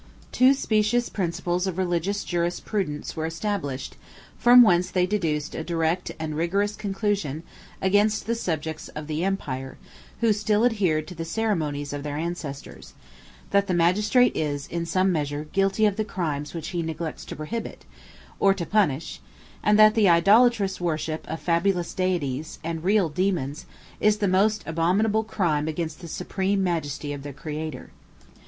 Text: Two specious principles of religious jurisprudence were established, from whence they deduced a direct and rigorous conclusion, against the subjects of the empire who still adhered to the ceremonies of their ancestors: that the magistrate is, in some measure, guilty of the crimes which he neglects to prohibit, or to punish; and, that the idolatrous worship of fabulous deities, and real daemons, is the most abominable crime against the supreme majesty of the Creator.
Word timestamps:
Two 0.31 0.55
specious 0.55 1.09
principles 1.09 1.67
of 1.67 1.77
religious 1.77 2.23
jurisprudence 2.23 3.15
were 3.15 3.27
established, 3.27 3.97
from 4.35 4.63
whence 4.63 4.89
they 4.89 5.05
deduced 5.05 5.53
a 5.53 5.63
direct 5.63 6.11
and 6.19 6.35
rigorous 6.35 6.75
conclusion, 6.75 7.43
against 7.83 8.25
the 8.25 8.33
subjects 8.33 8.87
of 8.95 9.05
the 9.05 9.23
empire 9.23 9.77
who 10.19 10.33
still 10.33 10.65
adhered 10.65 11.05
to 11.07 11.13
the 11.13 11.23
ceremonies 11.23 11.93
of 11.93 12.01
their 12.01 12.17
ancestors: 12.17 12.95
that 13.51 13.67
the 13.67 13.75
magistrate 13.75 14.35
is, 14.35 14.65
in 14.65 14.87
some 14.87 15.11
measure, 15.11 15.43
guilty 15.53 15.85
of 15.85 15.97
the 15.97 16.03
crimes 16.03 16.55
which 16.55 16.69
he 16.69 16.81
neglects 16.81 17.23
to 17.23 17.35
prohibit, 17.35 17.85
or 18.39 18.55
to 18.55 18.65
punish; 18.65 19.21
and, 19.63 19.77
that 19.77 19.93
the 19.93 20.09
idolatrous 20.09 20.81
worship 20.81 21.27
of 21.29 21.39
fabulous 21.39 21.93
deities, 21.93 22.57
and 22.63 22.83
real 22.83 23.07
daemons, 23.07 23.67
is 23.99 24.17
the 24.17 24.27
most 24.27 24.63
abominable 24.65 25.23
crime 25.23 25.67
against 25.67 25.99
the 25.99 26.07
supreme 26.07 26.63
majesty 26.63 27.13
of 27.13 27.21
the 27.21 27.31
Creator. 27.31 27.91